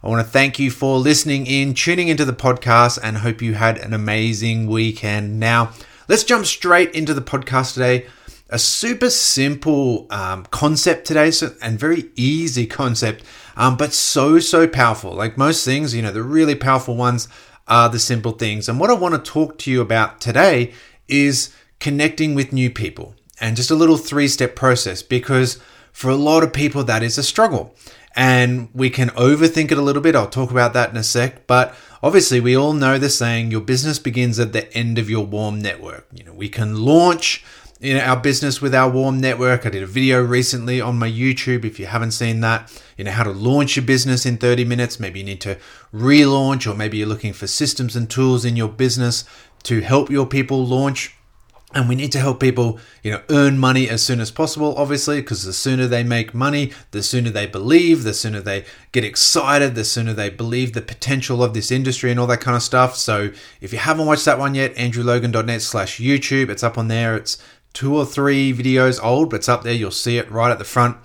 I 0.00 0.08
want 0.08 0.24
to 0.24 0.30
thank 0.30 0.60
you 0.60 0.70
for 0.70 0.96
listening 0.96 1.46
in, 1.46 1.74
tuning 1.74 2.06
into 2.06 2.24
the 2.24 2.32
podcast, 2.32 3.00
and 3.02 3.18
hope 3.18 3.42
you 3.42 3.54
had 3.54 3.78
an 3.78 3.92
amazing 3.92 4.68
weekend. 4.68 5.40
Now, 5.40 5.72
let's 6.06 6.22
jump 6.22 6.46
straight 6.46 6.92
into 6.94 7.14
the 7.14 7.20
podcast 7.20 7.74
today. 7.74 8.06
A 8.48 8.60
super 8.60 9.10
simple 9.10 10.06
um, 10.10 10.44
concept 10.46 11.04
today, 11.04 11.32
so, 11.32 11.52
and 11.60 11.80
very 11.80 12.10
easy 12.14 12.64
concept, 12.64 13.24
um, 13.56 13.76
but 13.76 13.92
so, 13.92 14.38
so 14.38 14.68
powerful. 14.68 15.12
Like 15.12 15.36
most 15.36 15.64
things, 15.64 15.94
you 15.94 16.02
know, 16.02 16.12
the 16.12 16.22
really 16.22 16.54
powerful 16.54 16.94
ones 16.96 17.26
are 17.66 17.88
the 17.88 17.98
simple 17.98 18.32
things. 18.32 18.68
And 18.68 18.78
what 18.78 18.90
I 18.90 18.94
want 18.94 19.16
to 19.16 19.30
talk 19.30 19.58
to 19.58 19.70
you 19.70 19.80
about 19.80 20.20
today 20.20 20.72
is 21.08 21.52
connecting 21.80 22.36
with 22.36 22.52
new 22.52 22.70
people 22.70 23.16
and 23.40 23.56
just 23.56 23.70
a 23.70 23.74
little 23.74 23.98
three 23.98 24.28
step 24.28 24.54
process 24.54 25.02
because 25.02 25.58
for 25.92 26.08
a 26.08 26.16
lot 26.16 26.44
of 26.44 26.52
people, 26.52 26.84
that 26.84 27.02
is 27.02 27.18
a 27.18 27.24
struggle. 27.24 27.74
And 28.18 28.68
we 28.74 28.90
can 28.90 29.10
overthink 29.10 29.70
it 29.70 29.78
a 29.78 29.82
little 29.82 30.02
bit. 30.02 30.16
I'll 30.16 30.28
talk 30.28 30.50
about 30.50 30.72
that 30.72 30.90
in 30.90 30.96
a 30.96 31.04
sec. 31.04 31.46
But 31.46 31.72
obviously, 32.02 32.40
we 32.40 32.56
all 32.56 32.72
know 32.72 32.98
the 32.98 33.08
saying 33.08 33.52
your 33.52 33.60
business 33.60 34.00
begins 34.00 34.40
at 34.40 34.52
the 34.52 34.70
end 34.76 34.98
of 34.98 35.08
your 35.08 35.24
warm 35.24 35.62
network. 35.62 36.08
You 36.12 36.24
know, 36.24 36.32
we 36.32 36.48
can 36.48 36.74
launch 36.84 37.44
you 37.78 37.94
know, 37.94 38.00
our 38.00 38.16
business 38.16 38.60
with 38.60 38.74
our 38.74 38.90
warm 38.90 39.20
network. 39.20 39.64
I 39.64 39.70
did 39.70 39.84
a 39.84 39.86
video 39.86 40.20
recently 40.20 40.80
on 40.80 40.98
my 40.98 41.08
YouTube. 41.08 41.64
If 41.64 41.78
you 41.78 41.86
haven't 41.86 42.10
seen 42.10 42.40
that, 42.40 42.76
you 42.96 43.04
know, 43.04 43.12
how 43.12 43.22
to 43.22 43.30
launch 43.30 43.76
your 43.76 43.84
business 43.84 44.26
in 44.26 44.36
30 44.36 44.64
minutes. 44.64 44.98
Maybe 44.98 45.20
you 45.20 45.24
need 45.24 45.40
to 45.42 45.56
relaunch, 45.94 46.68
or 46.68 46.74
maybe 46.74 46.98
you're 46.98 47.06
looking 47.06 47.32
for 47.32 47.46
systems 47.46 47.94
and 47.94 48.10
tools 48.10 48.44
in 48.44 48.56
your 48.56 48.68
business 48.68 49.22
to 49.62 49.80
help 49.80 50.10
your 50.10 50.26
people 50.26 50.66
launch 50.66 51.16
and 51.74 51.88
we 51.88 51.94
need 51.94 52.12
to 52.12 52.18
help 52.18 52.40
people 52.40 52.78
you 53.02 53.10
know 53.10 53.22
earn 53.28 53.58
money 53.58 53.88
as 53.88 54.02
soon 54.02 54.20
as 54.20 54.30
possible 54.30 54.74
obviously 54.76 55.20
because 55.20 55.44
the 55.44 55.52
sooner 55.52 55.86
they 55.86 56.02
make 56.02 56.32
money 56.32 56.72
the 56.92 57.02
sooner 57.02 57.30
they 57.30 57.46
believe 57.46 58.04
the 58.04 58.14
sooner 58.14 58.40
they 58.40 58.64
get 58.92 59.04
excited 59.04 59.74
the 59.74 59.84
sooner 59.84 60.14
they 60.14 60.30
believe 60.30 60.72
the 60.72 60.80
potential 60.80 61.42
of 61.42 61.52
this 61.52 61.70
industry 61.70 62.10
and 62.10 62.18
all 62.18 62.26
that 62.26 62.40
kind 62.40 62.56
of 62.56 62.62
stuff. 62.62 62.96
So 62.96 63.30
if 63.60 63.72
you 63.72 63.78
haven't 63.78 64.06
watched 64.06 64.24
that 64.24 64.38
one 64.38 64.54
yet 64.54 64.74
andrewlogan.net 64.76 65.62
slash 65.62 65.98
youtube. 65.98 66.48
It's 66.48 66.62
up 66.62 66.78
on 66.78 66.88
there. 66.88 67.16
It's 67.16 67.38
two 67.74 67.96
or 67.96 68.06
three 68.06 68.52
videos 68.52 69.02
old 69.02 69.30
but 69.30 69.36
it's 69.36 69.48
up 69.48 69.62
there. 69.62 69.74
You'll 69.74 69.90
see 69.90 70.16
it 70.16 70.30
right 70.30 70.50
at 70.50 70.58
the 70.58 70.64
front. 70.64 70.96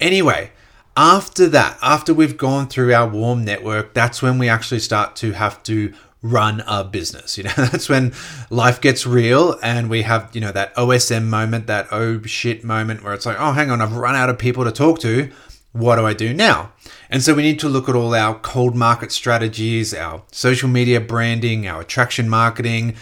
Anyway 0.00 0.50
after 0.94 1.48
that 1.48 1.78
after 1.80 2.12
we've 2.12 2.36
gone 2.36 2.68
through 2.68 2.92
our 2.92 3.08
warm 3.08 3.46
network 3.46 3.94
that's 3.94 4.20
when 4.20 4.38
we 4.38 4.46
actually 4.46 4.78
start 4.78 5.16
to 5.16 5.32
have 5.32 5.62
to 5.62 5.90
run 6.22 6.62
a 6.66 6.84
business. 6.84 7.36
You 7.36 7.44
know, 7.44 7.52
that's 7.56 7.88
when 7.88 8.12
life 8.48 8.80
gets 8.80 9.06
real 9.06 9.58
and 9.62 9.90
we 9.90 10.02
have, 10.02 10.30
you 10.32 10.40
know, 10.40 10.52
that 10.52 10.74
OSM 10.76 11.24
moment, 11.24 11.66
that 11.66 11.88
oh 11.90 12.22
shit 12.22 12.64
moment 12.64 13.02
where 13.02 13.12
it's 13.12 13.26
like, 13.26 13.36
oh, 13.38 13.52
hang 13.52 13.70
on, 13.70 13.80
I've 13.80 13.96
run 13.96 14.14
out 14.14 14.30
of 14.30 14.38
people 14.38 14.64
to 14.64 14.72
talk 14.72 15.00
to. 15.00 15.30
What 15.72 15.96
do 15.96 16.06
I 16.06 16.12
do 16.12 16.34
now? 16.34 16.72
And 17.10 17.22
so 17.22 17.34
we 17.34 17.42
need 17.42 17.58
to 17.60 17.68
look 17.68 17.88
at 17.88 17.96
all 17.96 18.14
our 18.14 18.38
cold 18.38 18.76
market 18.76 19.10
strategies, 19.10 19.94
our 19.94 20.22
social 20.30 20.68
media 20.68 21.00
branding, 21.00 21.66
our 21.66 21.80
attraction 21.80 22.28
marketing, 22.28 22.94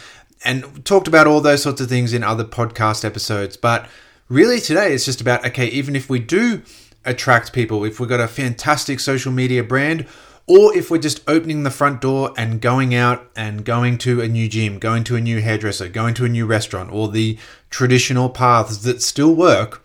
and 0.45 0.85
talked 0.85 1.09
about 1.09 1.27
all 1.27 1.41
those 1.41 1.63
sorts 1.63 1.81
of 1.81 1.89
things 1.89 2.13
in 2.13 2.23
other 2.23 2.45
podcast 2.45 3.05
episodes. 3.05 3.57
But 3.57 3.89
really 4.29 4.61
today 4.61 4.95
it's 4.95 5.05
just 5.05 5.21
about, 5.21 5.45
okay, 5.45 5.67
even 5.67 5.97
if 5.97 6.09
we 6.09 6.21
do 6.21 6.63
attract 7.05 7.53
people, 7.53 7.85
if 7.85 7.99
we've 7.99 8.09
got 8.09 8.21
a 8.21 8.29
fantastic 8.29 9.01
social 9.01 9.33
media 9.33 9.65
brand, 9.65 10.07
or 10.47 10.77
if 10.77 10.91
we're 10.91 10.99
just 10.99 11.23
opening 11.29 11.63
the 11.63 11.71
front 11.71 12.01
door 12.01 12.33
and 12.37 12.61
going 12.61 12.95
out 12.95 13.31
and 13.37 13.65
going 13.65 13.99
to 13.99 14.21
a 14.21 14.29
new 14.29 14.49
gym, 14.49 14.79
going 14.79 15.05
to 15.05 15.17
a 15.17 15.21
new 15.21 15.41
hairdresser, 15.41 15.89
going 15.89 16.15
to 16.15 16.25
a 16.25 16.29
new 16.29 16.47
restaurant, 16.47 16.93
or 16.93 17.09
the 17.09 17.39
traditional 17.71 18.29
paths 18.29 18.79
that 18.79 19.03
still 19.03 19.35
work. 19.35 19.85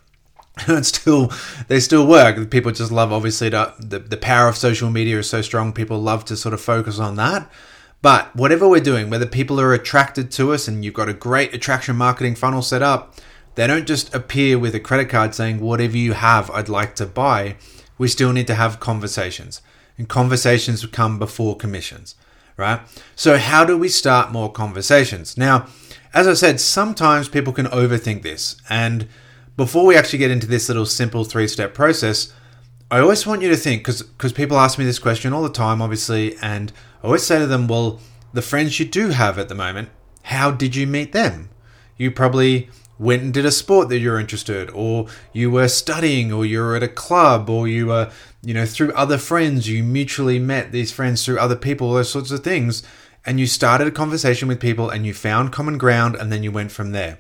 And 0.68 0.86
still, 0.86 1.34
they 1.68 1.82
still 1.82 2.08
work. 2.08 2.50
People 2.50 2.72
just 2.72 2.90
love, 2.90 3.12
obviously, 3.12 3.50
to, 3.50 3.74
the, 3.78 4.00
the 4.00 4.16
power 4.16 4.48
of 4.48 4.56
social 4.56 4.90
media 4.90 5.20
is 5.20 5.30
so 5.30 5.42
strong. 5.42 5.74
People 5.74 6.00
love 6.00 6.24
to 6.26 6.38
sort 6.38 6.54
of 6.54 6.62
focus 6.62 6.98
on 6.98 7.18
that. 7.18 7.52
But 8.02 8.34
whatever 8.38 8.66
we're 8.66 8.80
doing, 8.80 9.10
whether 9.10 9.26
people 9.26 9.60
are 9.60 9.74
attracted 9.74 10.32
to 10.32 10.54
us 10.54 10.70
and 10.70 10.86
you've 10.86 10.94
got 10.94 11.10
a 11.10 11.14
great 11.14 11.54
attraction 11.54 11.98
marketing 11.98 12.36
funnel 12.36 12.62
set 12.62 12.82
up, 12.82 13.16
they 13.56 13.68
don't 13.68 13.86
just 13.86 14.16
appear 14.16 14.58
with 14.58 14.74
a 14.74 14.80
credit 14.80 15.10
card 15.10 15.36
saying, 15.36 15.60
whatever 15.60 15.98
you 15.98 16.14
have, 16.14 16.50
I'd 16.52 16.70
like 16.70 16.96
to 16.96 17.06
buy. 17.06 17.58
We 17.98 18.08
still 18.08 18.32
need 18.32 18.48
to 18.48 18.56
have 18.56 18.80
conversations 18.80 19.62
and 19.98 20.10
conversations 20.10 20.86
come 20.86 21.20
before 21.20 21.56
commissions, 21.56 22.16
right? 22.58 22.82
So, 23.16 23.38
how 23.38 23.66
do 23.66 23.78
we 23.78 23.90
start 23.90 24.32
more 24.32 24.52
conversations? 24.52 25.38
Now, 25.38 25.68
as 26.14 26.28
I 26.28 26.34
said, 26.34 26.60
sometimes 26.60 27.30
people 27.30 27.54
can 27.54 27.66
overthink 27.68 28.24
this. 28.24 28.56
And 28.70 29.08
before 29.58 29.86
we 29.86 29.96
actually 29.96 30.20
get 30.20 30.32
into 30.32 30.48
this 30.48 30.68
little 30.68 30.86
simple 30.86 31.24
three 31.24 31.48
step 31.48 31.74
process, 31.74 32.34
I 32.90 33.00
always 33.00 33.26
want 33.26 33.42
you 33.42 33.50
to 33.50 33.58
think 33.58 33.84
because 33.86 34.34
people 34.34 34.58
ask 34.58 34.78
me 34.78 34.86
this 34.86 35.00
question 35.00 35.34
all 35.34 35.44
the 35.44 35.50
time, 35.50 35.82
obviously, 35.82 36.36
and 36.42 36.72
I 37.04 37.08
always 37.08 37.24
say 37.24 37.40
to 37.40 37.48
them, 37.48 37.68
well, 37.68 38.00
the 38.34 38.42
friends 38.42 38.80
you 38.80 38.86
do 38.86 39.10
have 39.10 39.40
at 39.40 39.50
the 39.50 39.56
moment, 39.56 39.90
how 40.24 40.52
did 40.52 40.76
you 40.76 40.86
meet 40.86 41.12
them? 41.12 41.50
You 41.98 42.12
probably 42.12 42.70
went 42.98 43.24
and 43.24 43.34
did 43.34 43.46
a 43.46 43.52
sport 43.52 43.90
that 43.90 44.00
you're 44.00 44.20
interested 44.20 44.70
or 44.72 45.08
you 45.34 45.52
were 45.52 45.68
studying 45.68 46.32
or 46.32 46.46
you 46.46 46.60
were 46.60 46.76
at 46.76 46.84
a 46.84 46.88
club 46.88 47.50
or 47.50 47.68
you 47.68 47.88
were 47.88 48.12
you 48.46 48.54
know 48.54 48.66
through 48.66 48.94
other 48.94 49.18
friends 49.18 49.68
you 49.68 49.84
mutually 49.84 50.40
met 50.40 50.72
these 50.72 50.92
friends 50.92 51.26
through 51.26 51.40
other 51.40 51.56
people 51.56 51.94
those 51.94 52.10
sorts 52.10 52.32
of 52.32 52.44
things 52.44 52.84
and 53.26 53.40
you 53.40 53.48
started 53.48 53.88
a 53.88 53.92
conversation 53.92 54.48
with 54.48 54.60
people 54.60 54.90
and 54.90 55.06
you 55.06 55.14
found 55.14 55.52
common 55.52 55.78
ground 55.78 56.16
and 56.16 56.32
then 56.32 56.44
you 56.44 56.52
went 56.52 56.72
from 56.72 56.92
there. 56.92 57.18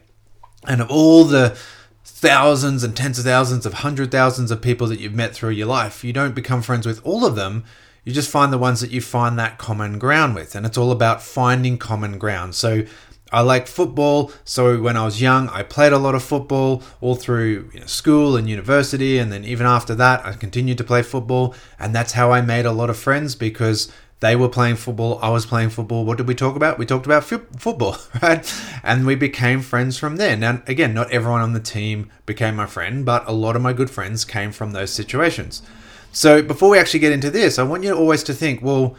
And 0.67 0.81
of 0.81 0.89
all 0.91 1.25
the 1.25 1.57
thousands 2.03 2.83
and 2.83 2.95
tens 2.95 3.17
of 3.17 3.25
thousands 3.25 3.65
of 3.65 3.73
hundred 3.73 4.11
thousands 4.11 4.51
of 4.51 4.61
people 4.61 4.87
that 4.87 4.99
you've 4.99 5.15
met 5.15 5.33
through 5.33 5.49
your 5.49 5.67
life 5.67 6.03
you 6.03 6.13
don't 6.13 6.35
become 6.35 6.61
friends 6.61 6.85
with 6.85 7.03
all 7.03 7.25
of 7.25 7.35
them. 7.35 7.63
You 8.03 8.13
just 8.13 8.29
find 8.29 8.53
the 8.53 8.59
ones 8.59 8.81
that 8.81 8.91
you 8.91 9.01
find 9.01 9.39
that 9.39 9.57
common 9.57 9.97
ground 9.97 10.35
with. 10.35 10.55
And 10.55 10.63
it's 10.63 10.77
all 10.77 10.91
about 10.91 11.23
finding 11.23 11.79
common 11.79 12.19
ground. 12.19 12.53
So 12.53 12.83
I 13.31 13.41
like 13.41 13.67
football, 13.67 14.31
so 14.43 14.79
when 14.81 14.95
I 14.95 15.03
was 15.03 15.21
young, 15.21 15.49
I 15.49 15.63
played 15.63 15.93
a 15.93 15.97
lot 15.97 16.15
of 16.15 16.23
football 16.23 16.83
all 17.01 17.15
through 17.15 17.71
you 17.73 17.79
know, 17.79 17.85
school 17.87 18.37
and 18.37 18.47
university, 18.47 19.17
and 19.17 19.31
then 19.31 19.43
even 19.43 19.65
after 19.65 19.95
that, 19.95 20.25
I 20.25 20.33
continued 20.33 20.77
to 20.77 20.83
play 20.83 21.01
football, 21.01 21.55
and 21.79 21.93
that's 21.93 22.13
how 22.13 22.31
I 22.31 22.41
made 22.41 22.65
a 22.65 22.71
lot 22.71 22.89
of 22.89 22.97
friends 22.97 23.35
because 23.35 23.91
they 24.21 24.35
were 24.35 24.47
playing 24.47 24.77
football, 24.77 25.19
I 25.21 25.29
was 25.29 25.45
playing 25.45 25.71
football. 25.71 26.05
What 26.05 26.17
did 26.17 26.27
we 26.27 26.35
talk 26.35 26.55
about? 26.55 26.77
We 26.77 26.85
talked 26.85 27.05
about 27.05 27.31
f- 27.31 27.41
football, 27.57 27.97
right? 28.21 28.51
And 28.83 29.05
we 29.05 29.15
became 29.15 29.61
friends 29.61 29.97
from 29.97 30.15
there. 30.15 30.37
Now, 30.37 30.61
again, 30.67 30.93
not 30.93 31.11
everyone 31.11 31.41
on 31.41 31.53
the 31.53 31.59
team 31.59 32.09
became 32.25 32.55
my 32.55 32.65
friend, 32.65 33.05
but 33.05 33.27
a 33.27 33.33
lot 33.33 33.55
of 33.55 33.61
my 33.61 33.73
good 33.73 33.89
friends 33.89 34.23
came 34.23 34.51
from 34.51 34.71
those 34.71 34.91
situations. 34.91 35.61
So 36.11 36.41
before 36.41 36.69
we 36.69 36.79
actually 36.79 37.01
get 37.01 37.11
into 37.11 37.29
this, 37.29 37.59
I 37.59 37.63
want 37.63 37.83
you 37.83 37.93
always 37.93 38.23
to 38.23 38.33
think, 38.33 38.61
well, 38.61 38.95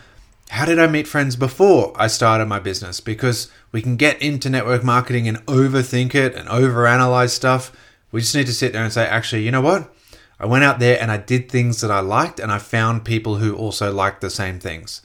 how 0.51 0.65
did 0.65 0.79
I 0.79 0.87
meet 0.87 1.09
friends 1.09 1.37
before 1.37 1.93
I 1.97 2.07
started 2.07 2.47
my 2.47 2.59
business? 2.59 3.01
Because 3.01 3.51
we 3.73 3.83
can 3.83 3.97
get 3.97 4.21
into 4.23 4.49
network 4.49 4.85
marketing 4.85 5.29
and 5.29 5.45
overthink 5.47 6.15
it 6.15 6.35
and 6.35 6.49
overanalyze 6.49 7.31
stuff. 7.31 7.73
We 8.13 8.21
just 8.21 8.35
need 8.35 8.47
to 8.47 8.55
sit 8.55 8.73
there 8.73 8.85
and 8.85 8.93
say, 8.93 9.07
actually, 9.07 9.43
you 9.43 9.51
know 9.51 9.61
what? 9.61 9.93
I 10.39 10.47
went 10.47 10.65
out 10.65 10.79
there 10.79 11.01
and 11.01 11.11
I 11.11 11.17
did 11.17 11.51
things 11.51 11.81
that 11.81 11.91
I 11.91 12.01
liked 12.01 12.39
and 12.39 12.53
I 12.53 12.59
found 12.59 13.05
people 13.05 13.37
who 13.37 13.57
also 13.57 13.93
liked 13.93 14.21
the 14.21 14.31
same 14.31 14.61
things. 14.61 15.03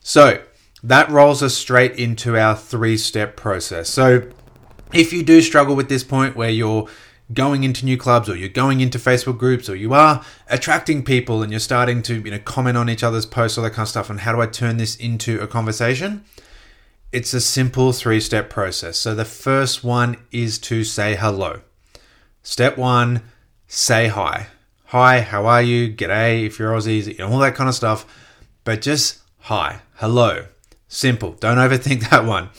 So 0.00 0.42
that 0.82 1.08
rolls 1.08 1.42
us 1.42 1.54
straight 1.54 1.96
into 1.96 2.36
our 2.36 2.56
three 2.56 2.96
step 2.96 3.36
process. 3.36 3.88
So 3.88 4.28
if 4.92 5.12
you 5.12 5.22
do 5.22 5.40
struggle 5.40 5.76
with 5.76 5.88
this 5.88 6.04
point 6.04 6.36
where 6.36 6.50
you're 6.50 6.88
going 7.32 7.64
into 7.64 7.84
new 7.84 7.96
clubs 7.96 8.28
or 8.28 8.36
you're 8.36 8.48
going 8.48 8.80
into 8.80 8.98
Facebook 8.98 9.38
groups 9.38 9.68
or 9.68 9.76
you 9.76 9.94
are 9.94 10.24
attracting 10.48 11.04
people 11.04 11.42
and 11.42 11.52
you're 11.52 11.60
starting 11.60 12.02
to 12.02 12.20
you 12.20 12.30
know 12.30 12.38
comment 12.38 12.76
on 12.76 12.90
each 12.90 13.02
other's 13.02 13.26
posts 13.26 13.56
all 13.56 13.64
that 13.64 13.70
kind 13.70 13.84
of 13.84 13.88
stuff 13.88 14.10
and 14.10 14.20
how 14.20 14.32
do 14.32 14.40
I 14.40 14.46
turn 14.46 14.76
this 14.76 14.96
into 14.96 15.40
a 15.40 15.46
conversation? 15.46 16.24
It's 17.12 17.34
a 17.34 17.40
simple 17.40 17.92
three 17.92 18.20
step 18.20 18.50
process. 18.50 18.98
So 18.98 19.14
the 19.14 19.24
first 19.24 19.84
one 19.84 20.16
is 20.30 20.58
to 20.60 20.84
say 20.84 21.14
hello. 21.14 21.60
Step 22.42 22.76
1 22.76 23.22
say 23.66 24.08
hi. 24.08 24.48
Hi 24.86 25.20
how 25.20 25.46
are 25.46 25.62
you? 25.62 25.92
G'day 25.92 26.46
if 26.46 26.58
you're 26.58 26.72
Aussies 26.72 27.06
you 27.06 27.18
know, 27.18 27.28
all 27.28 27.38
that 27.38 27.54
kind 27.54 27.68
of 27.68 27.74
stuff. 27.74 28.06
But 28.64 28.82
just 28.82 29.20
hi 29.40 29.80
hello. 29.94 30.46
Simple. 30.88 31.32
Don't 31.32 31.58
overthink 31.58 32.08
that 32.10 32.24
one. 32.24 32.50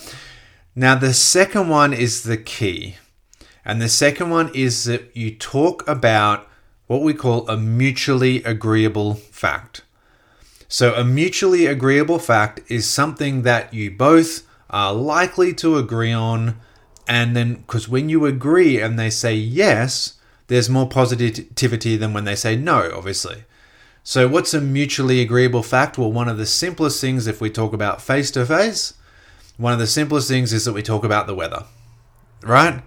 Now 0.76 0.96
the 0.96 1.14
second 1.14 1.70
one 1.70 1.94
is 1.94 2.24
the 2.24 2.38
key 2.38 2.96
and 3.66 3.82
the 3.82 3.90
second 3.90 4.30
one 4.30 4.52
is 4.54 4.84
that 4.86 5.16
you 5.16 5.34
talk 5.34 5.88
about 5.88 6.48
what 6.88 7.02
we 7.02 7.14
call 7.14 7.48
a 7.50 7.58
mutually 7.58 8.44
agreeable 8.44 9.16
fact. 9.16 9.82
So, 10.68 10.94
a 10.96 11.04
mutually 11.04 11.66
agreeable 11.66 12.20
fact 12.20 12.60
is 12.68 12.90
something 12.90 13.44
that 13.44 13.74
you 13.74 13.92
both 13.92 14.42
are 14.70 14.94
likely 14.94 15.54
to 15.56 15.78
agree 15.78 16.12
on. 16.12 16.60
And 17.08 17.36
then, 17.36 17.56
because 17.56 17.88
when 17.88 18.10
you 18.10 18.26
agree 18.26 18.82
and 18.82 18.98
they 18.98 19.10
say 19.10 19.36
yes, 19.36 20.16
there's 20.48 20.70
more 20.70 20.90
positivity 20.90 21.96
than 21.96 22.12
when 22.14 22.26
they 22.26 22.36
say 22.36 22.56
no, 22.56 22.92
obviously. 22.96 23.44
So, 24.04 24.28
what's 24.28 24.54
a 24.54 24.60
mutually 24.60 25.22
agreeable 25.22 25.64
fact? 25.64 25.98
Well, 25.98 26.12
one 26.12 26.28
of 26.28 26.38
the 26.38 26.46
simplest 26.46 27.00
things, 27.00 27.28
if 27.28 27.40
we 27.40 27.50
talk 27.50 27.72
about 27.72 28.02
face 28.02 28.32
to 28.32 28.46
face, 28.46 28.96
one 29.58 29.74
of 29.74 29.80
the 29.80 29.88
simplest 29.88 30.28
things 30.28 30.52
is 30.52 30.66
that 30.66 30.74
we 30.74 30.82
talk 30.82 31.04
about 31.04 31.28
the 31.28 31.36
weather, 31.36 31.66
right? 32.42 32.82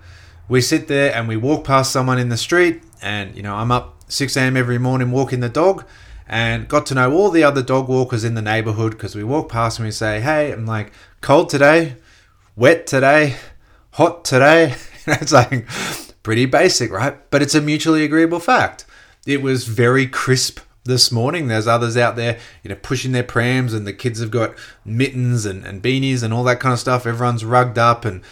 We 0.48 0.60
sit 0.60 0.87
there 0.87 1.14
and 1.14 1.26
we 1.26 1.37
walk 1.37 1.64
past 1.64 1.90
someone 1.90 2.19
in 2.19 2.28
the 2.28 2.37
street, 2.37 2.82
and 3.02 3.37
you 3.37 3.43
know, 3.43 3.56
I'm 3.56 3.72
up 3.72 3.96
6 4.08 4.37
a.m. 4.37 4.56
every 4.56 4.78
morning 4.78 5.10
walking 5.10 5.40
the 5.40 5.48
dog, 5.48 5.84
and 6.28 6.69
got 6.69 6.87
to 6.87 6.94
know 6.94 7.12
all 7.12 7.31
the 7.31 7.43
other 7.43 7.62
dog 7.62 7.88
walkers 7.88 8.22
in 8.22 8.34
the 8.34 8.43
neighborhood 8.43 8.93
because 8.93 9.16
we 9.16 9.25
walk 9.25 9.48
past 9.48 9.78
and 9.78 9.87
we 9.87 9.93
say, 9.93 10.20
Hey, 10.20 10.52
I'm 10.52 10.66
like, 10.66 10.93
cold 11.20 11.48
today, 11.48 11.96
wet 12.54 12.87
today, 12.87 13.37
hot 13.93 14.25
today. 14.25 14.76
it's 15.06 15.32
like 15.32 15.66
pretty 16.22 16.46
basic, 16.46 16.93
right? 16.93 17.28
But 17.31 17.43
it's 17.43 17.54
a 17.54 17.60
mutually 17.60 18.04
agreeable 18.04 18.40
fact. 18.40 18.84
It 19.26 19.43
was 19.43 19.66
very 19.66 20.06
crisp 20.06 20.60
this 20.84 21.10
morning. 21.10 21.48
There's 21.48 21.66
others 21.66 21.96
out 21.96 22.14
there, 22.14 22.38
you 22.62 22.70
know, 22.70 22.76
pushing 22.76 23.12
their 23.12 23.25
prams, 23.25 23.75
and 23.75 23.87
the 23.87 23.93
kids 23.93 24.20
have 24.20 24.31
got 24.31 24.54
mittens 24.84 25.44
and, 25.44 25.64
and 25.64 25.82
beanies 25.82 26.22
and 26.22 26.32
all 26.32 26.44
that 26.44 26.60
kind 26.60 26.72
of 26.72 26.78
stuff. 26.78 27.06
Everyone's 27.06 27.44
rugged 27.44 27.78
up, 27.78 28.04
and 28.04 28.22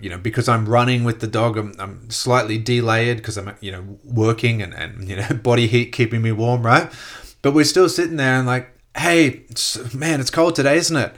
you 0.00 0.10
know, 0.10 0.18
because 0.18 0.48
I'm 0.48 0.68
running 0.68 1.04
with 1.04 1.20
the 1.20 1.26
dog, 1.26 1.56
I'm, 1.56 1.74
I'm 1.78 2.10
slightly 2.10 2.58
delayed 2.58 3.18
because 3.18 3.38
I'm, 3.38 3.56
you 3.60 3.70
know, 3.70 3.98
working 4.04 4.62
and, 4.62 4.74
and 4.74 5.08
you 5.08 5.16
know, 5.16 5.28
body 5.42 5.66
heat 5.66 5.92
keeping 5.92 6.22
me 6.22 6.32
warm, 6.32 6.64
right? 6.64 6.90
But 7.42 7.54
we're 7.54 7.64
still 7.64 7.88
sitting 7.88 8.16
there 8.16 8.36
and 8.36 8.46
like, 8.46 8.70
hey, 8.96 9.44
it's, 9.48 9.94
man, 9.94 10.20
it's 10.20 10.30
cold 10.30 10.56
today, 10.56 10.76
isn't 10.76 10.96
it? 10.96 11.14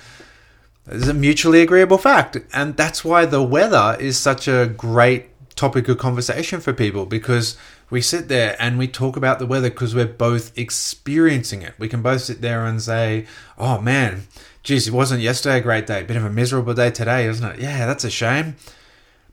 It's 0.86 1.08
a 1.08 1.14
mutually 1.14 1.62
agreeable 1.62 1.98
fact, 1.98 2.36
and 2.52 2.76
that's 2.76 3.04
why 3.04 3.24
the 3.24 3.42
weather 3.42 3.96
is 4.00 4.18
such 4.18 4.48
a 4.48 4.66
great 4.66 5.26
topic 5.54 5.88
of 5.88 5.98
conversation 5.98 6.60
for 6.60 6.72
people 6.72 7.06
because 7.06 7.56
we 7.90 8.00
sit 8.00 8.28
there 8.28 8.56
and 8.60 8.78
we 8.78 8.86
talk 8.86 9.16
about 9.16 9.40
the 9.40 9.46
weather 9.46 9.68
because 9.68 9.94
we're 9.94 10.06
both 10.06 10.56
experiencing 10.56 11.62
it. 11.62 11.74
We 11.78 11.88
can 11.88 12.02
both 12.02 12.22
sit 12.22 12.40
there 12.40 12.64
and 12.64 12.80
say, 12.80 13.26
oh 13.58 13.80
man, 13.80 14.28
geez, 14.62 14.86
it 14.86 14.94
wasn't 14.94 15.22
yesterday 15.22 15.58
a 15.58 15.62
great 15.62 15.86
day, 15.86 16.04
bit 16.04 16.16
of 16.16 16.24
a 16.24 16.30
miserable 16.30 16.72
day 16.72 16.90
today, 16.90 17.26
isn't 17.26 17.44
it? 17.44 17.60
Yeah, 17.60 17.86
that's 17.86 18.04
a 18.04 18.10
shame. 18.10 18.56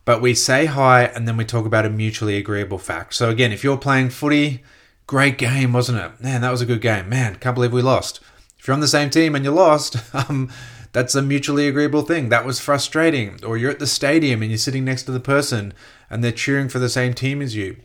But 0.06 0.22
we 0.22 0.34
say 0.34 0.66
hi 0.66 1.04
and 1.04 1.28
then 1.28 1.38
we 1.38 1.46
talk 1.46 1.66
about 1.66 1.86
a 1.86 1.90
mutually 1.90 2.38
agreeable 2.38 2.80
fact. 2.80 3.14
So 3.14 3.30
again, 3.30 3.52
if 3.52 3.64
you're 3.64 3.78
playing 3.78 4.10
footy, 4.10 4.64
great 5.06 5.38
game, 5.38 5.74
wasn't 5.74 6.00
it? 6.00 6.22
Man, 6.22 6.42
that 6.42 6.52
was 6.52 6.62
a 6.62 6.66
good 6.66 6.82
game. 6.82 7.10
Man, 7.10 7.36
can't 7.36 7.56
believe 7.56 7.74
we 7.74 7.82
lost. 7.82 8.22
If 8.58 8.68
you're 8.68 8.74
on 8.74 8.82
the 8.82 8.88
same 8.88 9.10
team 9.10 9.36
and 9.36 9.46
you 9.46 9.52
lost, 9.52 9.98
um, 10.16 10.50
that's 10.94 11.14
a 11.14 11.22
mutually 11.22 11.68
agreeable 11.68 12.02
thing. 12.02 12.30
That 12.30 12.46
was 12.46 12.60
frustrating. 12.60 13.44
Or 13.46 13.58
you're 13.58 13.70
at 13.70 13.80
the 13.80 13.86
stadium 13.86 14.42
and 14.42 14.50
you're 14.50 14.58
sitting 14.58 14.86
next 14.86 15.04
to 15.04 15.12
the 15.12 15.20
person 15.20 15.74
and 16.10 16.24
they're 16.24 16.32
cheering 16.32 16.70
for 16.70 16.80
the 16.80 16.90
same 16.90 17.14
team 17.14 17.42
as 17.42 17.56
you 17.56 17.78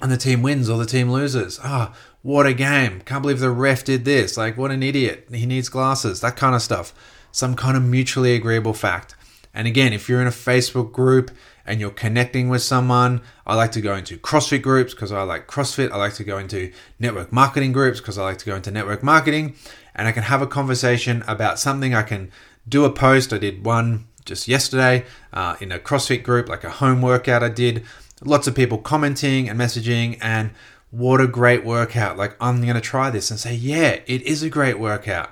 and 0.00 0.10
the 0.10 0.16
team 0.16 0.42
wins 0.42 0.70
or 0.70 0.78
the 0.78 0.86
team 0.86 1.10
loses. 1.10 1.58
Ah, 1.62 1.92
oh, 1.92 1.98
what 2.22 2.46
a 2.46 2.54
game. 2.54 3.00
Can't 3.02 3.22
believe 3.22 3.40
the 3.40 3.50
ref 3.50 3.84
did 3.84 4.04
this. 4.04 4.36
Like, 4.36 4.56
what 4.56 4.70
an 4.70 4.82
idiot. 4.82 5.28
He 5.32 5.46
needs 5.46 5.68
glasses. 5.68 6.20
That 6.20 6.36
kind 6.36 6.54
of 6.54 6.62
stuff. 6.62 6.92
Some 7.32 7.56
kind 7.56 7.76
of 7.76 7.82
mutually 7.82 8.34
agreeable 8.34 8.74
fact. 8.74 9.14
And 9.54 9.66
again, 9.66 9.92
if 9.92 10.08
you're 10.08 10.20
in 10.20 10.26
a 10.26 10.30
Facebook 10.30 10.92
group 10.92 11.30
and 11.66 11.80
you're 11.80 11.90
connecting 11.90 12.48
with 12.48 12.62
someone, 12.62 13.22
I 13.46 13.54
like 13.54 13.72
to 13.72 13.80
go 13.80 13.94
into 13.94 14.16
CrossFit 14.18 14.62
groups 14.62 14.94
because 14.94 15.10
I 15.10 15.22
like 15.22 15.46
CrossFit. 15.46 15.90
I 15.90 15.96
like 15.96 16.14
to 16.14 16.24
go 16.24 16.38
into 16.38 16.72
network 16.98 17.32
marketing 17.32 17.72
groups 17.72 18.00
because 18.00 18.18
I 18.18 18.22
like 18.24 18.38
to 18.38 18.46
go 18.46 18.56
into 18.56 18.70
network 18.70 19.02
marketing. 19.02 19.56
And 19.94 20.06
I 20.06 20.12
can 20.12 20.22
have 20.22 20.42
a 20.42 20.46
conversation 20.46 21.24
about 21.26 21.58
something. 21.58 21.94
I 21.94 22.02
can 22.02 22.30
do 22.68 22.84
a 22.84 22.90
post. 22.90 23.32
I 23.32 23.38
did 23.38 23.64
one 23.64 24.06
just 24.24 24.46
yesterday 24.46 25.04
uh, 25.32 25.56
in 25.60 25.72
a 25.72 25.78
CrossFit 25.78 26.22
group, 26.22 26.48
like 26.48 26.62
a 26.62 26.70
home 26.70 27.02
workout 27.02 27.42
I 27.42 27.48
did 27.48 27.84
lots 28.24 28.46
of 28.46 28.54
people 28.54 28.78
commenting 28.78 29.48
and 29.48 29.58
messaging 29.58 30.18
and 30.20 30.50
what 30.90 31.20
a 31.20 31.26
great 31.26 31.64
workout. 31.64 32.16
Like 32.16 32.36
i'm 32.40 32.62
going 32.62 32.74
to 32.74 32.80
try 32.80 33.10
this 33.10 33.30
and 33.30 33.38
say 33.38 33.54
yeah 33.54 34.00
it 34.06 34.22
is 34.22 34.42
a 34.42 34.50
great 34.50 34.78
workout. 34.78 35.30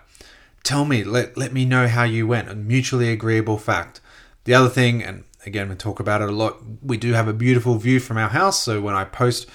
Tell 0.62 0.84
me 0.84 1.04
let, 1.04 1.36
let 1.36 1.52
me 1.52 1.64
know 1.64 1.88
how 1.88 2.04
you 2.04 2.26
went. 2.26 2.48
A 2.48 2.54
mutually 2.54 3.10
agreeable 3.10 3.58
fact. 3.58 4.00
The 4.44 4.54
other 4.54 4.68
thing 4.68 5.02
and 5.02 5.24
again 5.44 5.68
we 5.68 5.74
talk 5.76 6.00
about 6.00 6.22
it 6.22 6.28
a 6.28 6.32
lot 6.32 6.58
we 6.82 6.96
do 6.96 7.12
have 7.12 7.28
a 7.28 7.32
beautiful 7.32 7.76
view 7.76 8.00
from 8.00 8.16
our 8.16 8.30
house. 8.30 8.62
So 8.62 8.80
when 8.80 8.94
i 8.94 9.04
post 9.04 9.48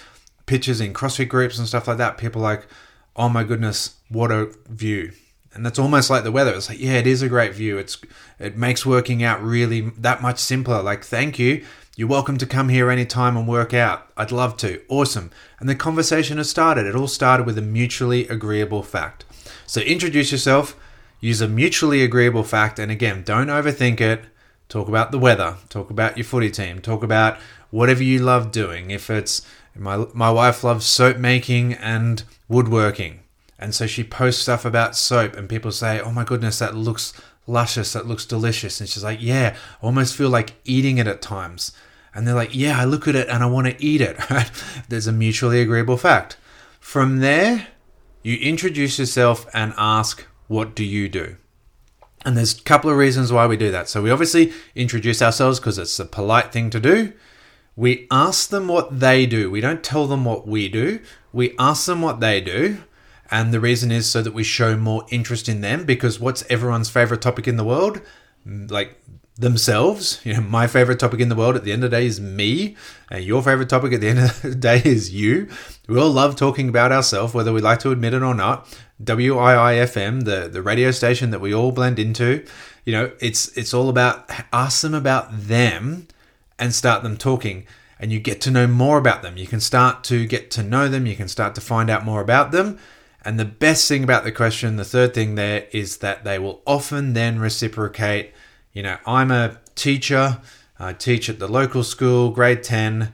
pictures 0.46 0.82
in 0.82 0.94
crossfit 0.94 1.30
groups 1.30 1.58
and 1.58 1.68
stuff 1.68 1.88
like 1.88 1.98
that 1.98 2.18
people 2.18 2.42
like 2.42 2.68
oh 3.16 3.30
my 3.30 3.44
goodness 3.44 3.96
what 4.10 4.32
a 4.32 4.52
view 4.68 5.12
and 5.54 5.66
that's 5.66 5.80
almost 5.80 6.10
like 6.10 6.24
the 6.24 6.32
weather 6.32 6.54
it's 6.54 6.70
like 6.70 6.80
yeah 6.80 6.94
it 6.94 7.08
is 7.08 7.22
a 7.22 7.30
great 7.30 7.54
view 7.54 7.78
it's 7.78 7.98
it 8.40 8.56
makes 8.58 8.86
working 8.86 9.24
out 9.24 9.42
really 9.42 9.82
that 9.98 10.22
much 10.22 10.40
simpler 10.40 10.82
like 10.82 11.04
thank 11.04 11.38
you 11.38 11.66
you're 11.98 12.08
welcome 12.08 12.38
to 12.38 12.46
come 12.46 12.70
here 12.70 12.90
anytime 12.90 13.36
and 13.36 13.48
work 13.48 13.74
out. 13.74 14.10
I'd 14.16 14.32
love 14.32 14.56
to. 14.58 14.82
Awesome. 14.88 15.30
And 15.60 15.68
the 15.68 15.76
conversation 15.76 16.38
has 16.38 16.50
started. 16.50 16.86
It 16.86 16.96
all 16.96 17.08
started 17.08 17.46
with 17.46 17.58
a 17.58 17.62
mutually 17.62 18.28
agreeable 18.30 18.82
fact. 18.82 19.26
So 19.68 19.82
introduce 19.82 20.32
yourself, 20.32 20.76
use 21.20 21.42
a 21.42 21.48
mutually 21.48 22.02
agreeable 22.02 22.44
fact, 22.44 22.80
and 22.80 22.92
again, 22.92 23.24
don't 23.24 23.48
overthink 23.48 24.00
it. 24.00 24.24
Talk 24.70 24.88
about 24.88 25.12
the 25.12 25.20
weather, 25.20 25.58
talk 25.68 25.90
about 25.90 26.18
your 26.18 26.24
footy 26.24 26.50
team, 26.50 26.80
talk 26.80 27.04
about 27.04 27.38
whatever 27.72 28.04
you 28.04 28.20
love 28.20 28.52
doing. 28.52 28.90
If 28.90 29.10
it's 29.10 29.46
my 29.76 30.06
my 30.14 30.32
wife 30.32 30.64
loves 30.64 30.86
soap 30.86 31.18
making 31.18 31.74
and 31.74 32.24
woodworking. 32.48 33.21
And 33.62 33.74
so 33.76 33.88
she 33.88 34.04
posts 34.04 34.42
stuff 34.42 34.66
about 34.66 34.98
soap 34.98 35.38
and 35.38 35.48
people 35.48 35.72
say, 35.72 36.02
"Oh 36.02 36.12
my 36.12 36.24
goodness, 36.24 36.60
that 36.60 36.76
looks 36.76 37.14
luscious, 37.48 37.94
that 37.94 38.08
looks 38.08 38.26
delicious. 38.26 38.80
And 38.80 38.90
she's 38.90 39.04
like, 39.04 39.22
Yeah, 39.22 39.56
I 39.82 39.86
almost 39.86 40.16
feel 40.16 40.30
like 40.30 40.54
eating 40.66 40.98
it 40.98 41.08
at 41.08 41.22
times. 41.22 41.72
And 42.14 42.28
they're 42.28 42.36
like, 42.36 42.56
Yeah, 42.56 42.80
I 42.80 42.86
look 42.86 43.08
at 43.08 43.16
it 43.16 43.28
and 43.28 43.44
I 43.44 43.48
want 43.48 43.68
to 43.68 43.84
eat 43.84 44.02
it. 44.02 44.18
There's 44.90 45.08
a 45.08 45.12
mutually 45.12 45.62
agreeable 45.62 45.98
fact. 45.98 46.38
From 46.80 47.20
there, 47.20 47.68
you 48.24 48.38
introduce 48.38 49.00
yourself 49.00 49.48
and 49.54 49.74
ask, 49.78 50.26
What 50.48 50.76
do 50.76 50.84
you 50.84 51.10
do? 51.10 51.38
And 52.24 52.38
there's 52.38 52.56
a 52.56 52.62
couple 52.62 52.92
of 52.92 52.98
reasons 52.98 53.34
why 53.34 53.48
we 53.48 53.58
do 53.58 53.72
that. 53.72 53.90
So 53.90 54.04
we 54.04 54.12
obviously 54.12 54.54
introduce 54.76 55.24
ourselves 55.24 55.60
because 55.60 55.80
it's 55.80 56.00
a 56.00 56.06
polite 56.06 56.52
thing 56.52 56.70
to 56.70 56.80
do. 56.80 57.14
We 57.76 58.06
ask 58.12 58.50
them 58.50 58.68
what 58.68 59.00
they 59.00 59.26
do. 59.26 59.50
We 59.50 59.60
don't 59.60 59.84
tell 59.84 60.06
them 60.06 60.24
what 60.24 60.48
we 60.48 60.70
do. 60.70 61.00
We 61.34 61.56
ask 61.58 61.88
them 61.88 62.00
what 62.00 62.20
they 62.20 62.40
do. 62.40 62.84
And 63.32 63.54
the 63.54 63.62
reason 63.62 63.92
is 63.92 64.10
so 64.10 64.22
that 64.22 64.34
we 64.34 64.44
show 64.44 64.76
more 64.76 65.06
interest 65.10 65.48
in 65.48 65.62
them 65.62 65.86
because 65.86 66.20
what's 66.20 66.44
everyone's 66.50 66.90
favorite 66.90 67.22
topic 67.22 67.48
in 67.48 67.56
the 67.56 67.64
world? 67.64 68.02
Like 68.46 69.02
themselves. 69.38 70.20
You 70.26 70.36
know, 70.36 70.42
my 70.42 70.68
favorite 70.68 71.00
topic 71.00 71.22
in 71.22 71.30
the 71.30 71.36
world 71.36 71.56
at 71.56 71.64
the 71.64 71.72
end 71.72 71.84
of 71.84 71.92
the 71.92 71.98
day 71.98 72.06
is 72.06 72.20
me, 72.20 72.76
and 73.10 73.24
your 73.24 73.42
favorite 73.42 73.70
topic 73.70 73.94
at 73.94 74.02
the 74.02 74.10
end 74.10 74.20
of 74.20 74.42
the 74.42 74.56
day 74.70 74.82
is 74.84 75.14
you. 75.14 75.48
We 75.88 76.00
all 76.00 76.12
love 76.12 76.36
talking 76.36 76.70
about 76.70 76.92
ourselves, 76.92 77.34
whether 77.34 77.54
we 77.54 77.62
like 77.62 77.80
to 77.80 77.92
admit 77.92 78.14
it 78.14 78.22
or 78.22 78.36
not. 78.36 78.68
WIIFM, 79.02 80.26
the, 80.26 80.48
the 80.48 80.62
radio 80.62 80.92
station 80.92 81.32
that 81.32 81.42
we 81.42 81.54
all 81.54 81.72
blend 81.72 81.98
into, 82.00 82.46
you 82.86 82.94
know, 82.94 83.12
it's 83.20 83.58
it's 83.58 83.74
all 83.74 83.90
about 83.90 84.30
ask 84.54 84.82
them 84.82 84.94
about 84.94 85.30
them 85.32 86.08
and 86.60 86.74
start 86.74 87.02
them 87.02 87.18
talking 87.18 87.66
and 88.00 88.12
you 88.12 88.20
get 88.20 88.42
to 88.42 88.52
know 88.52 88.68
more 88.68 88.98
about 88.98 89.22
them. 89.22 89.38
You 89.38 89.48
can 89.48 89.60
start 89.60 90.04
to 90.06 90.26
get 90.26 90.52
to 90.52 90.64
know 90.64 90.88
them, 90.88 91.06
you 91.06 91.16
can 91.16 91.28
start 91.28 91.56
to 91.56 91.62
find 91.62 91.90
out 91.90 92.06
more 92.06 92.22
about 92.22 92.52
them 92.52 92.80
and 93.24 93.40
the 93.40 93.46
best 93.46 93.88
thing 93.88 94.04
about 94.04 94.24
the 94.24 94.32
question, 94.32 94.78
the 94.78 94.86
third 94.86 95.14
thing 95.14 95.36
there, 95.36 95.68
is 95.72 95.98
that 95.98 96.24
they 96.24 96.40
will 96.40 96.62
often 96.66 97.14
then 97.14 97.40
reciprocate. 97.40 98.34
You 98.74 98.84
know, 98.84 98.98
I'm 99.06 99.32
a 99.32 99.60
teacher, 99.76 100.40
I 100.80 100.94
teach 100.94 101.30
at 101.30 101.38
the 101.38 101.48
local 101.48 101.84
school, 101.84 102.32
grade 102.32 102.64
10. 102.64 103.14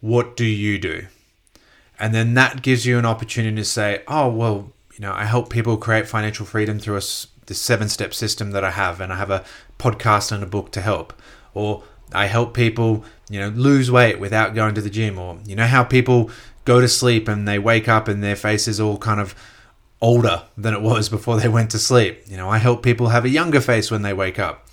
What 0.00 0.36
do 0.36 0.44
you 0.44 0.78
do? 0.78 1.06
And 1.98 2.14
then 2.14 2.34
that 2.34 2.62
gives 2.62 2.86
you 2.86 2.98
an 2.98 3.04
opportunity 3.04 3.56
to 3.56 3.64
say, 3.64 4.02
oh, 4.08 4.28
well, 4.28 4.72
you 4.94 5.00
know, 5.00 5.12
I 5.12 5.26
help 5.26 5.50
people 5.50 5.76
create 5.76 6.08
financial 6.08 6.46
freedom 6.46 6.78
through 6.78 6.96
a, 6.96 7.02
this 7.46 7.60
seven 7.60 7.88
step 7.88 8.14
system 8.14 8.52
that 8.52 8.64
I 8.64 8.70
have, 8.70 9.00
and 9.00 9.12
I 9.12 9.16
have 9.16 9.30
a 9.30 9.44
podcast 9.78 10.32
and 10.32 10.42
a 10.42 10.46
book 10.46 10.72
to 10.72 10.80
help. 10.80 11.12
Or 11.54 11.84
I 12.12 12.26
help 12.26 12.54
people, 12.54 13.04
you 13.28 13.38
know, 13.38 13.48
lose 13.48 13.90
weight 13.90 14.18
without 14.18 14.54
going 14.54 14.74
to 14.74 14.80
the 14.80 14.90
gym. 14.90 15.18
Or, 15.18 15.38
you 15.44 15.54
know, 15.54 15.66
how 15.66 15.84
people 15.84 16.30
go 16.64 16.80
to 16.80 16.88
sleep 16.88 17.28
and 17.28 17.46
they 17.46 17.58
wake 17.58 17.88
up 17.88 18.08
and 18.08 18.22
their 18.22 18.36
face 18.36 18.68
is 18.68 18.80
all 18.80 18.98
kind 18.98 19.20
of 19.20 19.34
older 20.00 20.42
than 20.56 20.74
it 20.74 20.82
was 20.82 21.08
before 21.08 21.38
they 21.38 21.48
went 21.48 21.70
to 21.70 21.78
sleep. 21.78 22.22
You 22.26 22.36
know, 22.36 22.48
I 22.48 22.58
help 22.58 22.82
people 22.82 23.08
have 23.08 23.24
a 23.24 23.30
younger 23.30 23.60
face 23.60 23.90
when 23.90 24.02
they 24.02 24.12
wake 24.12 24.38
up. 24.38 24.66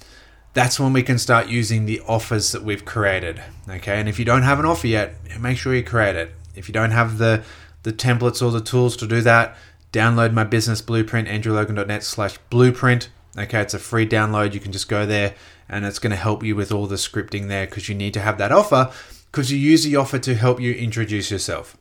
That's 0.53 0.79
when 0.79 0.93
we 0.93 1.03
can 1.03 1.19
start 1.19 1.47
using 1.47 1.85
the 1.85 2.01
offers 2.01 2.51
that 2.51 2.63
we've 2.63 2.83
created. 2.83 3.41
Okay, 3.69 3.99
and 3.99 4.09
if 4.09 4.17
you 4.17 4.25
don't 4.25 4.41
have 4.41 4.59
an 4.59 4.65
offer 4.65 4.87
yet, 4.87 5.15
make 5.39 5.57
sure 5.57 5.75
you 5.75 5.83
create 5.83 6.15
it. 6.15 6.33
If 6.55 6.67
you 6.67 6.73
don't 6.73 6.91
have 6.91 7.19
the 7.19 7.43
the 7.83 7.93
templates 7.93 8.45
or 8.45 8.51
the 8.51 8.59
tools 8.59 8.97
to 8.97 9.07
do 9.07 9.21
that, 9.21 9.55
download 9.93 10.33
my 10.33 10.43
business 10.43 10.81
blueprint, 10.81 11.27
andrewlogan.net 11.27 12.03
slash 12.03 12.37
blueprint. 12.49 13.09
Okay, 13.37 13.61
it's 13.61 13.75
a 13.75 13.79
free 13.79 14.07
download. 14.07 14.53
You 14.53 14.59
can 14.59 14.71
just 14.71 14.89
go 14.89 15.05
there 15.05 15.35
and 15.69 15.85
it's 15.85 15.99
going 15.99 16.11
to 16.11 16.17
help 16.17 16.43
you 16.43 16.55
with 16.55 16.71
all 16.71 16.87
the 16.87 16.95
scripting 16.95 17.47
there 17.47 17.65
because 17.65 17.87
you 17.87 17.95
need 17.95 18.13
to 18.15 18.19
have 18.19 18.37
that 18.39 18.51
offer 18.51 18.91
because 19.31 19.51
you 19.51 19.57
use 19.57 19.83
the 19.83 19.95
offer 19.95 20.19
to 20.19 20.35
help 20.35 20.59
you 20.59 20.73
introduce 20.73 21.31
yourself. 21.31 21.77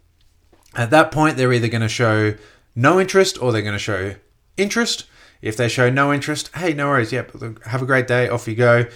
At 0.74 0.90
that 0.90 1.10
point, 1.10 1.36
they're 1.36 1.52
either 1.52 1.68
going 1.68 1.82
to 1.82 1.88
show 1.88 2.34
no 2.74 3.00
interest 3.00 3.40
or 3.40 3.52
they're 3.52 3.62
going 3.62 3.72
to 3.72 3.78
show 3.78 4.14
interest. 4.56 5.06
If 5.40 5.56
they 5.56 5.68
show 5.68 5.88
no 5.88 6.12
interest, 6.12 6.50
hey, 6.56 6.72
no 6.72 6.88
worries. 6.88 7.12
Yep, 7.12 7.62
have 7.66 7.82
a 7.82 7.86
great 7.86 8.06
day. 8.06 8.28
Off 8.28 8.48
you 8.48 8.54
go. 8.54 8.86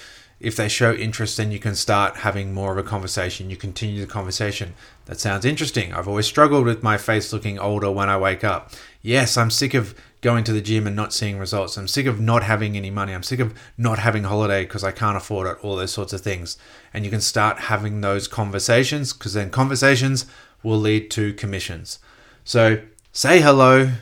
If 0.42 0.56
they 0.56 0.68
show 0.68 0.92
interest, 0.92 1.36
then 1.36 1.52
you 1.52 1.60
can 1.60 1.76
start 1.76 2.16
having 2.16 2.52
more 2.52 2.72
of 2.72 2.78
a 2.78 2.82
conversation. 2.82 3.48
You 3.48 3.56
continue 3.56 4.00
the 4.00 4.12
conversation. 4.12 4.74
That 5.04 5.20
sounds 5.20 5.44
interesting. 5.44 5.94
I've 5.94 6.08
always 6.08 6.26
struggled 6.26 6.66
with 6.66 6.82
my 6.82 6.98
face 6.98 7.32
looking 7.32 7.60
older 7.60 7.92
when 7.92 8.10
I 8.10 8.16
wake 8.16 8.42
up. 8.42 8.72
Yes, 9.02 9.36
I'm 9.36 9.50
sick 9.50 9.72
of 9.72 9.94
going 10.20 10.42
to 10.42 10.52
the 10.52 10.60
gym 10.60 10.88
and 10.88 10.96
not 10.96 11.12
seeing 11.12 11.38
results. 11.38 11.76
I'm 11.76 11.86
sick 11.86 12.06
of 12.06 12.18
not 12.18 12.42
having 12.42 12.76
any 12.76 12.90
money. 12.90 13.12
I'm 13.12 13.22
sick 13.22 13.38
of 13.38 13.54
not 13.78 14.00
having 14.00 14.24
holiday 14.24 14.64
because 14.64 14.82
I 14.82 14.90
can't 14.90 15.16
afford 15.16 15.46
it, 15.46 15.64
all 15.64 15.76
those 15.76 15.92
sorts 15.92 16.12
of 16.12 16.22
things. 16.22 16.58
And 16.92 17.04
you 17.04 17.10
can 17.10 17.20
start 17.20 17.60
having 17.60 18.00
those 18.00 18.26
conversations 18.26 19.12
because 19.12 19.34
then 19.34 19.48
conversations 19.48 20.26
will 20.64 20.78
lead 20.78 21.08
to 21.12 21.34
commissions. 21.34 22.00
So 22.42 22.82
say 23.12 23.40
hello, 23.40 23.92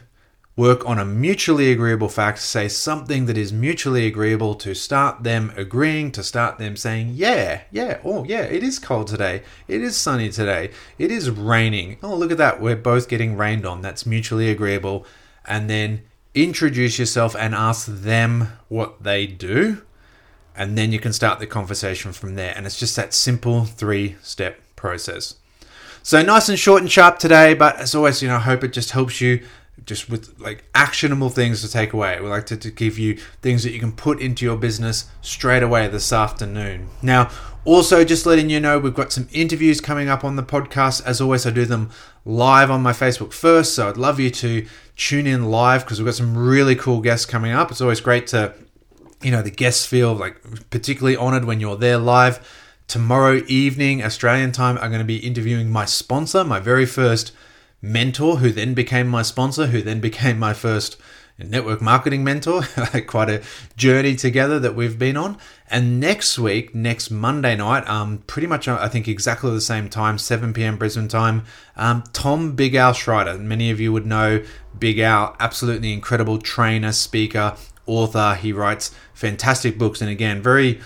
work 0.57 0.87
on 0.87 0.99
a 0.99 1.05
mutually 1.05 1.71
agreeable 1.73 2.09
fact, 2.09 2.39
say 2.39 2.69
something 2.69 3.27
that 3.27 3.39
is 3.39 3.53
mutually 3.53 4.07
agreeable 4.07 4.55
to 4.57 4.75
start 4.75 5.23
them 5.23 5.53
agreeing, 5.57 6.13
to 6.13 6.23
start 6.23 6.59
them 6.59 6.77
saying, 6.77 7.13
yeah, 7.15 7.63
yeah, 7.71 7.99
oh, 8.05 8.25
yeah, 8.25 8.43
it 8.43 8.63
is 8.63 8.79
cold 8.79 9.07
today. 9.07 9.43
It 9.69 9.81
is 9.81 9.97
sunny 9.97 10.29
today. 10.29 10.71
It 10.99 11.11
is 11.11 11.31
raining. 11.31 11.99
Oh, 12.03 12.15
look 12.15 12.33
at 12.33 12.39
that. 12.39 12.61
We're 12.61 12.77
both 12.77 13.09
getting 13.09 13.37
rained 13.37 13.65
on. 13.65 13.81
That's 13.81 14.05
mutually 14.05 14.51
agreeable. 14.51 15.07
And 15.47 15.71
then 15.71 16.03
introduce 16.35 16.99
yourself 16.99 17.35
and 17.37 17.55
ask 17.55 17.87
them 17.87 18.49
what 18.69 19.03
they 19.03 19.27
do. 19.27 19.83
And 20.55 20.77
then 20.77 20.93
you 20.93 20.99
can 20.99 21.13
start 21.13 21.39
the 21.39 21.47
conversation 21.47 22.13
from 22.13 22.35
there. 22.35 22.53
And 22.55 22.67
it's 22.67 22.79
just 22.79 22.97
that 22.97 23.15
simple 23.15 23.65
three 23.65 24.17
step 24.21 24.61
process. 24.77 25.37
So 26.03 26.23
nice 26.23 26.49
and 26.49 26.59
short 26.59 26.81
and 26.81 26.91
sharp 26.91 27.19
today, 27.19 27.53
but 27.55 27.77
as 27.77 27.95
always, 27.95 28.23
you 28.23 28.29
know, 28.29 28.37
I 28.37 28.41
hope 28.41 28.65
it 28.65 28.73
just 28.73 28.93
helps 28.93 29.21
you 29.21 29.47
just 29.87 30.09
with 30.09 30.39
like 30.39 30.65
actionable 30.75 31.31
things 31.31 31.63
to 31.63 31.71
take 31.71 31.93
away. 31.93 32.21
We 32.21 32.29
like 32.29 32.47
to, 32.47 32.57
to 32.57 32.71
give 32.71 32.99
you 32.99 33.17
things 33.43 33.63
that 33.63 33.73
you 33.73 33.81
can 33.81 33.93
put 33.93 34.21
into 34.21 34.45
your 34.45 34.57
business 34.57 35.11
straight 35.21 35.63
away 35.63 35.89
this 35.89 36.13
afternoon. 36.13 36.89
Now, 37.03 37.31
also, 37.65 38.05
just 38.05 38.25
letting 38.25 38.49
you 38.49 38.59
know, 38.59 38.79
we've 38.79 38.95
got 38.95 39.13
some 39.13 39.29
interviews 39.33 39.81
coming 39.83 40.09
up 40.09 40.25
on 40.25 40.37
the 40.37 40.43
podcast. 40.43 41.05
As 41.05 41.21
always, 41.21 41.47
I 41.47 41.51
do 41.51 41.67
them 41.67 41.91
live 42.25 42.71
on 42.71 42.83
my 42.83 42.93
Facebook 42.93 43.35
first, 43.35 43.75
so 43.75 43.89
I'd 43.89 43.99
love 43.99 44.19
you 44.19 44.31
to 44.31 44.67
tune 44.97 45.27
in 45.27 45.51
live 45.51 45.85
because 45.85 45.99
we've 45.99 46.07
got 46.07 46.15
some 46.15 46.37
really 46.37 46.75
cool 46.75 47.03
guests 47.03 47.27
coming 47.27 47.53
up. 47.53 47.71
It's 47.71 47.83
always 47.83 48.01
great 48.01 48.27
to, 48.29 48.55
you 49.23 49.31
know, 49.31 49.43
the 49.43 49.51
guests 49.51 49.85
feel 49.85 50.15
like 50.15 50.41
particularly 50.71 51.17
honored 51.17 51.45
when 51.45 51.61
you're 51.61 51.77
there 51.77 51.99
live. 51.99 52.41
Tomorrow 52.89 53.43
evening, 53.47 54.03
Australian 54.03 54.53
time, 54.53 54.79
I'm 54.79 54.91
going 54.91 55.01
to 55.01 55.05
be 55.05 55.19
interviewing 55.19 55.71
my 55.71 55.85
sponsor, 55.85 56.45
my 56.45 56.61
very 56.61 56.87
first 56.87 57.33
mentor, 57.83 58.39
who 58.39 58.51
then 58.51 58.75
became 58.75 59.09
my 59.09 59.23
sponsor, 59.23 59.67
who 59.67 59.83
then 59.83 60.01
became 60.01 60.39
my 60.39 60.53
first 60.53 61.01
network 61.39 61.81
marketing 61.81 62.23
mentor. 62.25 62.63
Quite 63.07 63.31
a 63.31 63.43
journey 63.77 64.15
together 64.15 64.59
that 64.61 64.75
we've 64.75 64.99
been 64.99 65.17
on. 65.17 65.39
And 65.69 66.01
next 66.01 66.39
week, 66.39 66.75
next 66.75 67.11
Monday 67.11 67.57
night, 67.57 67.89
um, 67.89 68.19
pretty 68.27 68.47
much 68.47 68.67
I 68.69 68.89
think 68.89 69.07
exactly 69.09 69.51
the 69.53 69.61
same 69.61 69.89
time, 69.89 70.19
7 70.19 70.53
p.m. 70.53 70.77
Brisbane 70.77 71.09
time, 71.09 71.45
um, 71.77 72.03
Tom 72.13 72.57
Big 72.57 72.75
Al 72.75 72.93
Schreiter. 72.93 73.41
Many 73.41 73.71
of 73.71 73.81
you 73.81 73.93
would 73.93 74.07
know 74.07 74.43
Big 74.79 74.99
Al, 74.99 75.37
absolutely 75.39 75.93
incredible 75.93 76.39
trainer, 76.39 76.93
speaker, 76.93 77.57
author. 77.87 78.35
He 78.35 78.53
writes 78.53 78.95
fantastic 79.15 79.79
books, 79.79 80.01
and 80.01 80.11
again, 80.11 80.43
very 80.43 80.81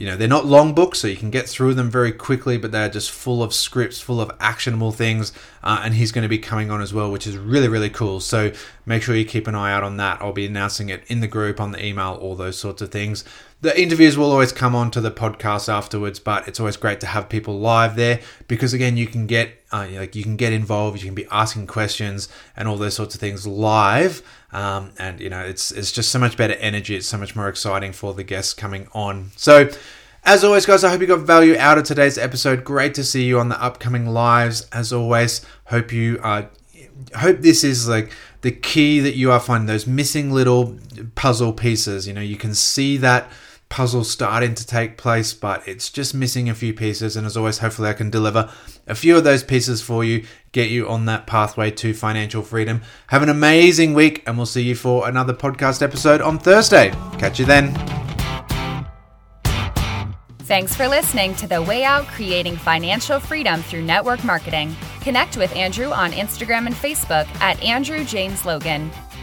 you 0.00 0.06
know, 0.06 0.16
they're 0.16 0.26
not 0.26 0.46
long 0.46 0.72
books, 0.72 1.00
so 1.00 1.08
you 1.08 1.16
can 1.16 1.28
get 1.28 1.46
through 1.46 1.74
them 1.74 1.90
very 1.90 2.10
quickly, 2.10 2.56
but 2.56 2.72
they're 2.72 2.88
just 2.88 3.10
full 3.10 3.42
of 3.42 3.52
scripts, 3.52 4.00
full 4.00 4.18
of 4.18 4.30
actionable 4.40 4.92
things. 4.92 5.30
Uh, 5.62 5.82
and 5.84 5.92
he's 5.92 6.10
going 6.10 6.22
to 6.22 6.28
be 6.28 6.38
coming 6.38 6.70
on 6.70 6.80
as 6.80 6.94
well, 6.94 7.10
which 7.12 7.26
is 7.26 7.36
really, 7.36 7.68
really 7.68 7.90
cool. 7.90 8.18
So 8.18 8.50
make 8.86 9.02
sure 9.02 9.14
you 9.14 9.26
keep 9.26 9.46
an 9.46 9.54
eye 9.54 9.70
out 9.70 9.82
on 9.82 9.98
that. 9.98 10.22
I'll 10.22 10.32
be 10.32 10.46
announcing 10.46 10.88
it 10.88 11.04
in 11.08 11.20
the 11.20 11.26
group, 11.26 11.60
on 11.60 11.72
the 11.72 11.84
email, 11.84 12.14
all 12.14 12.34
those 12.34 12.58
sorts 12.58 12.80
of 12.80 12.90
things. 12.90 13.24
The 13.62 13.78
interviews 13.78 14.16
will 14.16 14.30
always 14.30 14.52
come 14.52 14.74
on 14.74 14.90
to 14.92 15.02
the 15.02 15.10
podcast 15.10 15.68
afterwards, 15.68 16.18
but 16.18 16.48
it's 16.48 16.58
always 16.58 16.78
great 16.78 17.00
to 17.00 17.06
have 17.06 17.28
people 17.28 17.58
live 17.58 17.94
there 17.94 18.20
because 18.48 18.72
again, 18.72 18.96
you 18.96 19.06
can 19.06 19.26
get 19.26 19.62
uh, 19.70 19.86
like 19.92 20.16
you 20.16 20.22
can 20.22 20.36
get 20.36 20.52
involved, 20.52 21.00
you 21.00 21.06
can 21.06 21.14
be 21.14 21.26
asking 21.30 21.66
questions 21.66 22.28
and 22.56 22.66
all 22.66 22.76
those 22.76 22.94
sorts 22.94 23.14
of 23.14 23.20
things 23.20 23.46
live, 23.46 24.22
um, 24.52 24.92
and 24.98 25.20
you 25.20 25.28
know 25.28 25.40
it's 25.40 25.70
it's 25.72 25.92
just 25.92 26.10
so 26.10 26.18
much 26.18 26.38
better 26.38 26.54
energy. 26.54 26.96
It's 26.96 27.06
so 27.06 27.18
much 27.18 27.36
more 27.36 27.48
exciting 27.48 27.92
for 27.92 28.14
the 28.14 28.24
guests 28.24 28.54
coming 28.54 28.88
on. 28.92 29.30
So. 29.36 29.70
As 30.22 30.44
always, 30.44 30.66
guys, 30.66 30.84
I 30.84 30.90
hope 30.90 31.00
you 31.00 31.06
got 31.06 31.20
value 31.20 31.56
out 31.56 31.78
of 31.78 31.84
today's 31.84 32.18
episode. 32.18 32.62
Great 32.62 32.92
to 32.96 33.04
see 33.04 33.24
you 33.24 33.40
on 33.40 33.48
the 33.48 33.58
upcoming 33.60 34.04
lives. 34.04 34.68
As 34.70 34.92
always, 34.92 35.40
hope 35.64 35.94
you 35.94 36.20
uh, 36.22 36.42
hope 37.16 37.38
this 37.38 37.64
is 37.64 37.88
like 37.88 38.12
the 38.42 38.50
key 38.50 39.00
that 39.00 39.16
you 39.16 39.30
are 39.30 39.40
finding 39.40 39.66
those 39.66 39.86
missing 39.86 40.30
little 40.30 40.78
puzzle 41.14 41.54
pieces. 41.54 42.06
You 42.06 42.14
know, 42.14 42.20
you 42.20 42.36
can 42.36 42.54
see 42.54 42.96
that 42.98 43.30
puzzle 43.70 44.04
starting 44.04 44.54
to 44.54 44.66
take 44.66 44.98
place, 44.98 45.32
but 45.32 45.66
it's 45.66 45.88
just 45.88 46.14
missing 46.14 46.50
a 46.50 46.54
few 46.54 46.74
pieces. 46.74 47.16
And 47.16 47.26
as 47.26 47.36
always, 47.36 47.58
hopefully, 47.58 47.88
I 47.88 47.94
can 47.94 48.10
deliver 48.10 48.52
a 48.86 48.94
few 48.94 49.16
of 49.16 49.24
those 49.24 49.42
pieces 49.42 49.80
for 49.80 50.04
you, 50.04 50.26
get 50.52 50.68
you 50.68 50.86
on 50.88 51.06
that 51.06 51.26
pathway 51.26 51.70
to 51.70 51.94
financial 51.94 52.42
freedom. 52.42 52.82
Have 53.06 53.22
an 53.22 53.30
amazing 53.30 53.94
week, 53.94 54.22
and 54.26 54.36
we'll 54.36 54.44
see 54.44 54.62
you 54.62 54.74
for 54.74 55.08
another 55.08 55.32
podcast 55.32 55.80
episode 55.80 56.20
on 56.20 56.38
Thursday. 56.38 56.90
Catch 57.18 57.38
you 57.38 57.46
then. 57.46 57.74
Thanks 60.40 60.74
for 60.74 60.88
listening 60.88 61.36
to 61.36 61.46
The 61.46 61.62
Way 61.62 61.84
Out 61.84 62.08
Creating 62.08 62.56
Financial 62.56 63.20
Freedom 63.20 63.62
Through 63.62 63.82
Network 63.82 64.24
Marketing. 64.24 64.74
Connect 65.00 65.36
with 65.36 65.54
Andrew 65.54 65.92
on 65.92 66.10
Instagram 66.10 66.66
and 66.66 66.74
Facebook 66.74 67.28
at 67.40 67.62
Andrew 67.62 68.04
James 68.04 68.44
Logan. 68.44 68.90